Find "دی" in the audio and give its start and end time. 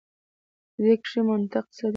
1.87-1.89